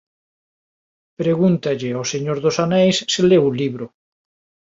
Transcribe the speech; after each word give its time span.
Pregúntalle 1.21 1.89
ao 1.93 2.05
señor 2.13 2.37
dos 2.45 2.57
aneis 2.65 2.97
se 3.11 3.21
leu 3.29 3.43
o 3.49 3.55
libro 3.61 3.85